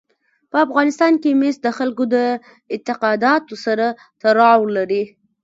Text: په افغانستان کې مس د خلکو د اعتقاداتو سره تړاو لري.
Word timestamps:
په 0.51 0.57
افغانستان 0.65 1.13
کې 1.21 1.31
مس 1.39 1.55
د 1.61 1.67
خلکو 1.77 2.03
د 2.15 2.15
اعتقاداتو 2.73 3.53
سره 3.65 3.85
تړاو 4.21 4.61
لري. 4.75 5.03